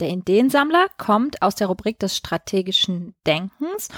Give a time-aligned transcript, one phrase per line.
[0.00, 3.88] Der Ideensammler kommt aus der Rubrik des strategischen Denkens.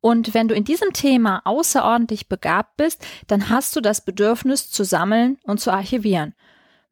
[0.00, 4.84] Und wenn du in diesem Thema außerordentlich begabt bist, dann hast du das Bedürfnis zu
[4.84, 6.34] sammeln und zu archivieren.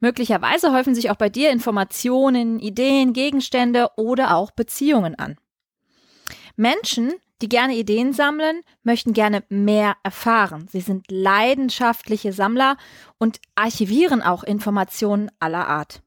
[0.00, 5.36] Möglicherweise häufen sich auch bei dir Informationen, Ideen, Gegenstände oder auch Beziehungen an.
[6.54, 10.68] Menschen, die gerne Ideen sammeln, möchten gerne mehr erfahren.
[10.70, 12.76] Sie sind leidenschaftliche Sammler
[13.18, 16.02] und archivieren auch Informationen aller Art.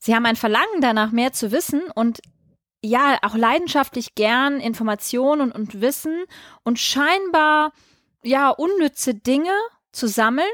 [0.00, 2.20] Sie haben ein Verlangen danach, mehr zu wissen und
[2.82, 6.24] ja, auch leidenschaftlich gern Informationen und Wissen
[6.64, 7.72] und scheinbar
[8.22, 9.52] ja unnütze Dinge
[9.92, 10.48] zu sammeln,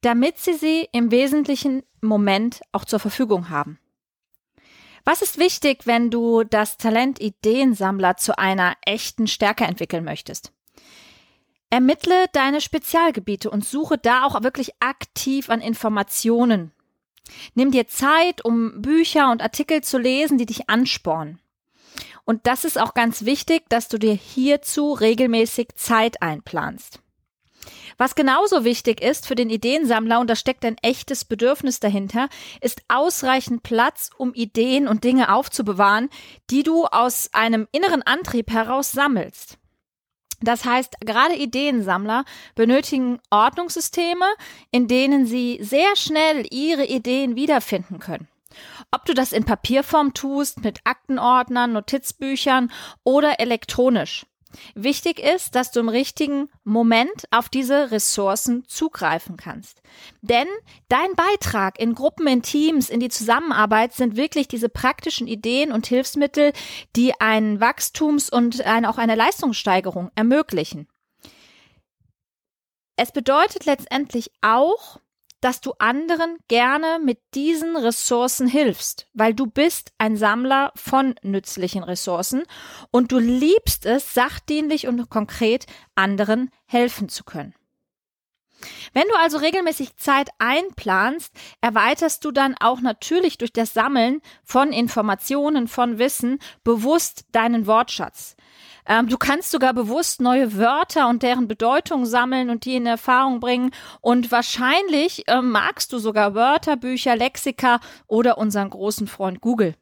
[0.00, 3.78] damit sie sie im wesentlichen Moment auch zur Verfügung haben.
[5.04, 10.52] Was ist wichtig, wenn du das Talent Ideensammler zu einer echten Stärke entwickeln möchtest?
[11.68, 16.72] Ermittle deine Spezialgebiete und suche da auch wirklich aktiv an Informationen.
[17.54, 21.40] Nimm dir Zeit, um Bücher und Artikel zu lesen, die dich anspornen.
[22.24, 27.00] Und das ist auch ganz wichtig, dass du dir hierzu regelmäßig Zeit einplanst.
[27.98, 32.28] Was genauso wichtig ist für den Ideensammler, und da steckt ein echtes Bedürfnis dahinter,
[32.60, 36.10] ist ausreichend Platz, um Ideen und Dinge aufzubewahren,
[36.50, 39.58] die du aus einem inneren Antrieb heraus sammelst.
[40.40, 42.24] Das heißt, gerade Ideensammler
[42.54, 44.26] benötigen Ordnungssysteme,
[44.70, 48.28] in denen sie sehr schnell ihre Ideen wiederfinden können.
[48.90, 52.70] Ob du das in Papierform tust, mit Aktenordnern, Notizbüchern
[53.04, 54.26] oder elektronisch.
[54.74, 59.82] Wichtig ist, dass du im richtigen Moment auf diese Ressourcen zugreifen kannst.
[60.22, 60.46] Denn
[60.88, 65.86] dein Beitrag in Gruppen, in Teams, in die Zusammenarbeit sind wirklich diese praktischen Ideen und
[65.86, 66.52] Hilfsmittel,
[66.94, 70.88] die ein Wachstums- und ein, auch eine Leistungssteigerung ermöglichen.
[72.96, 75.00] Es bedeutet letztendlich auch,
[75.40, 81.82] dass du anderen gerne mit diesen Ressourcen hilfst, weil du bist ein Sammler von nützlichen
[81.82, 82.44] Ressourcen
[82.90, 87.54] und du liebst es, sachdienlich und konkret anderen helfen zu können.
[88.92, 94.72] Wenn du also regelmäßig Zeit einplanst, erweiterst du dann auch natürlich durch das Sammeln von
[94.72, 98.36] Informationen, von Wissen bewusst deinen Wortschatz.
[98.86, 103.40] Ähm, du kannst sogar bewusst neue Wörter und deren Bedeutung sammeln und die in Erfahrung
[103.40, 103.70] bringen.
[104.00, 109.74] Und wahrscheinlich ähm, magst du sogar Wörterbücher, Lexika oder unseren großen Freund Google.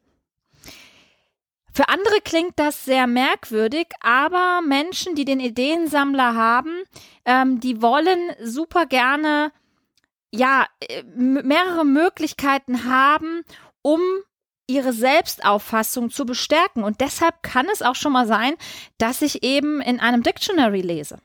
[1.73, 6.83] Für andere klingt das sehr merkwürdig, aber Menschen, die den Ideensammler haben,
[7.25, 9.51] ähm, die wollen super gerne
[10.31, 13.43] ja äh, mehrere Möglichkeiten haben,
[13.81, 13.99] um
[14.67, 16.83] ihre Selbstauffassung zu bestärken.
[16.83, 18.55] Und deshalb kann es auch schon mal sein,
[18.97, 21.17] dass ich eben in einem Dictionary lese.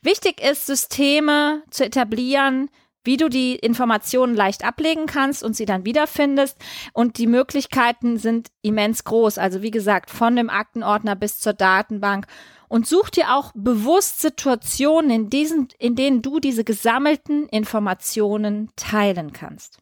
[0.00, 2.70] Wichtig ist, Systeme zu etablieren,
[3.04, 6.58] wie du die Informationen leicht ablegen kannst und sie dann wiederfindest.
[6.92, 9.38] Und die Möglichkeiten sind immens groß.
[9.38, 12.26] Also wie gesagt, von dem Aktenordner bis zur Datenbank.
[12.68, 19.32] Und such dir auch bewusst Situationen, in, diesen, in denen du diese gesammelten Informationen teilen
[19.32, 19.78] kannst.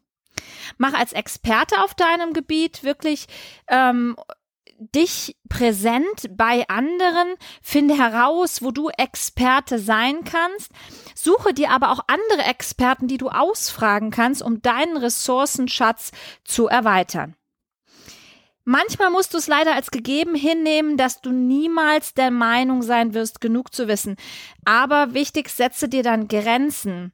[0.77, 3.27] Mach als Experte auf deinem Gebiet wirklich
[3.67, 4.15] ähm,
[4.79, 10.71] dich präsent bei anderen, finde heraus, wo du Experte sein kannst,
[11.15, 16.11] suche dir aber auch andere Experten, die du ausfragen kannst, um deinen Ressourcenschatz
[16.43, 17.35] zu erweitern.
[18.69, 23.39] Manchmal musst du es leider als gegeben hinnehmen, dass du niemals der Meinung sein wirst,
[23.39, 24.17] genug zu wissen.
[24.65, 27.13] Aber wichtig, setze dir dann Grenzen.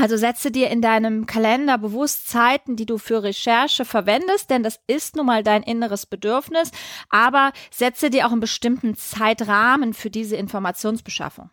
[0.00, 4.80] Also setze dir in deinem Kalender bewusst Zeiten, die du für Recherche verwendest, denn das
[4.86, 6.70] ist nun mal dein inneres Bedürfnis,
[7.10, 11.50] aber setze dir auch einen bestimmten Zeitrahmen für diese Informationsbeschaffung.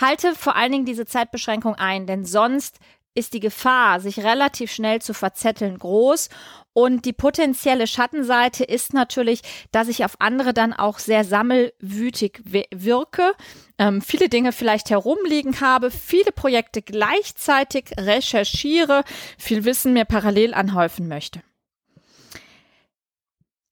[0.00, 2.80] Halte vor allen Dingen diese Zeitbeschränkung ein, denn sonst
[3.14, 6.28] ist die Gefahr, sich relativ schnell zu verzetteln, groß.
[6.72, 13.32] Und die potenzielle Schattenseite ist natürlich, dass ich auf andere dann auch sehr sammelwütig wirke,
[13.78, 19.04] ähm, viele Dinge vielleicht herumliegen habe, viele Projekte gleichzeitig recherchiere,
[19.38, 21.42] viel Wissen mir parallel anhäufen möchte.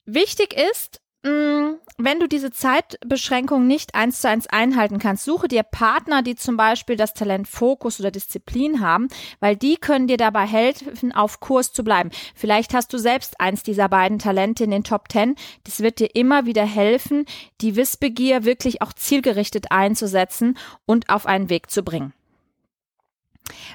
[0.05, 6.23] Wichtig ist, wenn du diese Zeitbeschränkung nicht eins zu eins einhalten kannst, suche dir Partner,
[6.23, 9.09] die zum Beispiel das Talent Fokus oder Disziplin haben,
[9.39, 12.11] weil die können dir dabei helfen, auf Kurs zu bleiben.
[12.35, 15.37] Vielleicht hast du selbst eins dieser beiden Talente in den Top Ten.
[15.65, 17.25] Das wird dir immer wieder helfen,
[17.61, 22.13] die Wissbegier wirklich auch zielgerichtet einzusetzen und auf einen Weg zu bringen.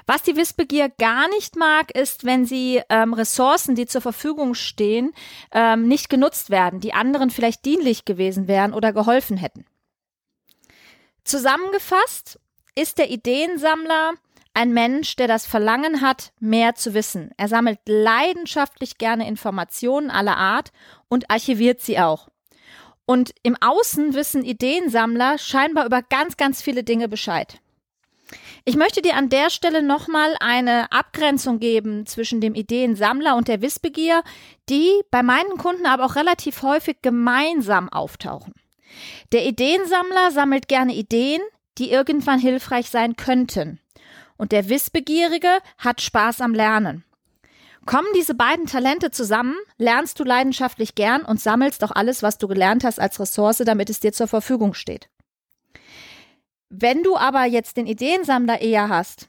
[0.06, 5.12] Was die Wissbegier gar nicht mag, ist, wenn sie ähm, Ressourcen, die zur Verfügung stehen,
[5.52, 9.64] ähm, nicht genutzt werden, die anderen vielleicht dienlich gewesen wären oder geholfen hätten.
[11.24, 12.38] Zusammengefasst
[12.74, 14.14] ist der Ideensammler
[14.54, 17.30] ein Mensch, der das Verlangen hat, mehr zu wissen.
[17.36, 20.72] Er sammelt leidenschaftlich gerne Informationen aller Art
[21.08, 22.28] und archiviert sie auch.
[23.06, 27.60] Und im Außen wissen Ideensammler scheinbar über ganz, ganz viele Dinge Bescheid.
[28.64, 33.62] Ich möchte dir an der Stelle nochmal eine Abgrenzung geben zwischen dem Ideensammler und der
[33.62, 34.22] Wissbegier,
[34.68, 38.52] die bei meinen Kunden aber auch relativ häufig gemeinsam auftauchen.
[39.32, 41.40] Der Ideensammler sammelt gerne Ideen,
[41.78, 43.80] die irgendwann hilfreich sein könnten.
[44.36, 47.04] Und der Wissbegierige hat Spaß am Lernen.
[47.86, 52.46] Kommen diese beiden Talente zusammen, lernst du leidenschaftlich gern und sammelst auch alles, was du
[52.46, 55.08] gelernt hast als Ressource, damit es dir zur Verfügung steht.
[56.70, 59.28] Wenn du aber jetzt den Ideensammler eher hast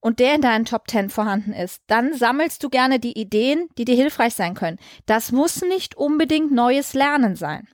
[0.00, 3.84] und der in deinen Top 10 vorhanden ist, dann sammelst du gerne die Ideen, die
[3.84, 4.78] dir hilfreich sein können.
[5.06, 7.68] Das muss nicht unbedingt neues Lernen sein.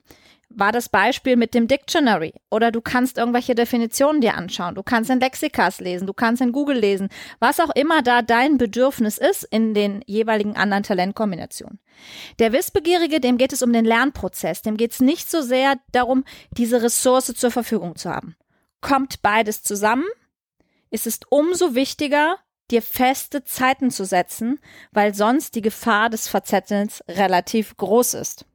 [0.53, 5.09] War das Beispiel mit dem Dictionary oder du kannst irgendwelche Definitionen dir anschauen, du kannst
[5.09, 7.07] in Lexikas lesen, du kannst in Google lesen,
[7.39, 11.79] was auch immer da dein Bedürfnis ist in den jeweiligen anderen Talentkombinationen.
[12.39, 16.25] Der Wissbegierige, dem geht es um den Lernprozess, dem geht es nicht so sehr darum,
[16.51, 18.35] diese Ressource zur Verfügung zu haben.
[18.81, 20.05] Kommt beides zusammen,
[20.89, 22.37] ist es umso wichtiger,
[22.71, 24.59] dir feste Zeiten zu setzen,
[24.91, 28.45] weil sonst die Gefahr des Verzettelns relativ groß ist.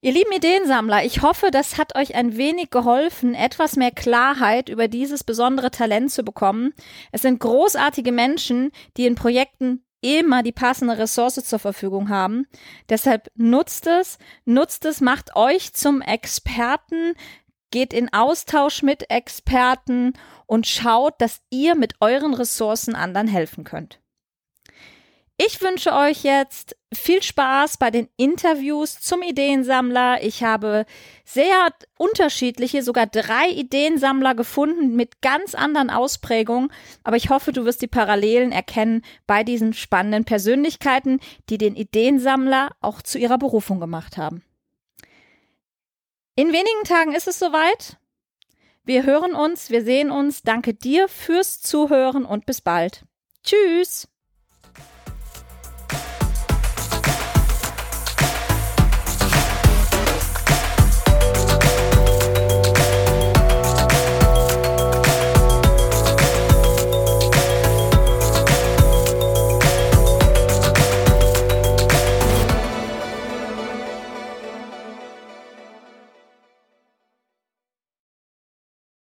[0.00, 4.86] Ihr lieben Ideensammler, ich hoffe, das hat euch ein wenig geholfen, etwas mehr Klarheit über
[4.86, 6.72] dieses besondere Talent zu bekommen.
[7.10, 12.46] Es sind großartige Menschen, die in Projekten immer die passende Ressource zur Verfügung haben.
[12.88, 17.14] Deshalb nutzt es, nutzt es, macht euch zum Experten
[17.70, 20.14] geht in Austausch mit Experten
[20.46, 24.00] und schaut, dass ihr mit euren Ressourcen anderen helfen könnt.
[25.40, 30.20] Ich wünsche euch jetzt viel Spaß bei den Interviews zum Ideensammler.
[30.24, 30.84] Ich habe
[31.24, 36.72] sehr unterschiedliche, sogar drei Ideensammler gefunden mit ganz anderen Ausprägungen.
[37.04, 42.70] Aber ich hoffe, du wirst die Parallelen erkennen bei diesen spannenden Persönlichkeiten, die den Ideensammler
[42.80, 44.42] auch zu ihrer Berufung gemacht haben.
[46.38, 47.96] In wenigen Tagen ist es soweit.
[48.84, 50.42] Wir hören uns, wir sehen uns.
[50.42, 53.04] Danke dir fürs Zuhören und bis bald.
[53.42, 54.06] Tschüss.